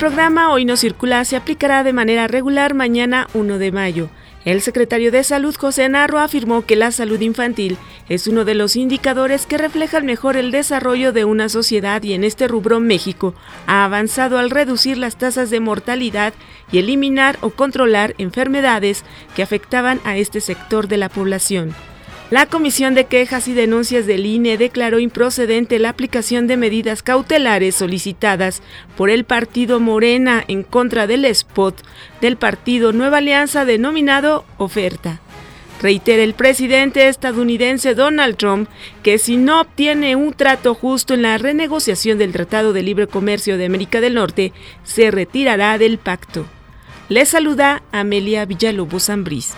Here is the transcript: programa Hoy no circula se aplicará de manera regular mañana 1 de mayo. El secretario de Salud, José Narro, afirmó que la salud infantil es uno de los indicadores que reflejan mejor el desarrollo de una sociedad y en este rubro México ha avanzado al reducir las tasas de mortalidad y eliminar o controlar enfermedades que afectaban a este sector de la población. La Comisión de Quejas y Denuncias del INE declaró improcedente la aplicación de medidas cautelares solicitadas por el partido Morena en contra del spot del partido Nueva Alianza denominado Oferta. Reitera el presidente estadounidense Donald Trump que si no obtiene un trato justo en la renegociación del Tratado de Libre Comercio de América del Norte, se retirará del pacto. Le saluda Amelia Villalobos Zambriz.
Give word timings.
programa 0.00 0.50
Hoy 0.50 0.64
no 0.64 0.78
circula 0.78 1.22
se 1.26 1.36
aplicará 1.36 1.84
de 1.84 1.92
manera 1.92 2.26
regular 2.26 2.72
mañana 2.72 3.28
1 3.34 3.58
de 3.58 3.70
mayo. 3.70 4.08
El 4.46 4.62
secretario 4.62 5.12
de 5.12 5.22
Salud, 5.22 5.54
José 5.54 5.86
Narro, 5.90 6.20
afirmó 6.20 6.64
que 6.64 6.74
la 6.74 6.90
salud 6.90 7.20
infantil 7.20 7.76
es 8.08 8.26
uno 8.26 8.46
de 8.46 8.54
los 8.54 8.76
indicadores 8.76 9.44
que 9.44 9.58
reflejan 9.58 10.06
mejor 10.06 10.38
el 10.38 10.52
desarrollo 10.52 11.12
de 11.12 11.26
una 11.26 11.50
sociedad 11.50 12.02
y 12.02 12.14
en 12.14 12.24
este 12.24 12.48
rubro 12.48 12.80
México 12.80 13.34
ha 13.66 13.84
avanzado 13.84 14.38
al 14.38 14.48
reducir 14.48 14.96
las 14.96 15.16
tasas 15.16 15.50
de 15.50 15.60
mortalidad 15.60 16.32
y 16.72 16.78
eliminar 16.78 17.36
o 17.42 17.50
controlar 17.50 18.14
enfermedades 18.16 19.04
que 19.36 19.42
afectaban 19.42 20.00
a 20.04 20.16
este 20.16 20.40
sector 20.40 20.88
de 20.88 20.96
la 20.96 21.10
población. 21.10 21.74
La 22.30 22.46
Comisión 22.46 22.94
de 22.94 23.06
Quejas 23.06 23.48
y 23.48 23.54
Denuncias 23.54 24.06
del 24.06 24.24
INE 24.24 24.56
declaró 24.56 25.00
improcedente 25.00 25.80
la 25.80 25.88
aplicación 25.88 26.46
de 26.46 26.56
medidas 26.56 27.02
cautelares 27.02 27.74
solicitadas 27.74 28.62
por 28.96 29.10
el 29.10 29.24
partido 29.24 29.80
Morena 29.80 30.44
en 30.46 30.62
contra 30.62 31.08
del 31.08 31.24
spot 31.24 31.82
del 32.20 32.36
partido 32.36 32.92
Nueva 32.92 33.18
Alianza 33.18 33.64
denominado 33.64 34.44
Oferta. 34.58 35.18
Reitera 35.82 36.22
el 36.22 36.34
presidente 36.34 37.08
estadounidense 37.08 37.96
Donald 37.96 38.36
Trump 38.36 38.68
que 39.02 39.18
si 39.18 39.36
no 39.36 39.62
obtiene 39.62 40.14
un 40.14 40.32
trato 40.32 40.74
justo 40.74 41.14
en 41.14 41.22
la 41.22 41.36
renegociación 41.36 42.16
del 42.18 42.30
Tratado 42.30 42.72
de 42.72 42.84
Libre 42.84 43.08
Comercio 43.08 43.58
de 43.58 43.66
América 43.66 44.00
del 44.00 44.14
Norte, 44.14 44.52
se 44.84 45.10
retirará 45.10 45.78
del 45.78 45.98
pacto. 45.98 46.46
Le 47.08 47.26
saluda 47.26 47.82
Amelia 47.90 48.44
Villalobos 48.44 49.06
Zambriz. 49.06 49.56